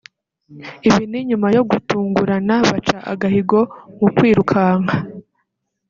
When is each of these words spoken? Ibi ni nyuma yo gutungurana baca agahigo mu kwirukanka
Ibi 0.87 1.03
ni 1.11 1.19
nyuma 1.29 1.47
yo 1.55 1.61
gutungurana 1.69 2.55
baca 2.69 2.97
agahigo 3.11 3.59
mu 3.99 4.07
kwirukanka 4.15 4.95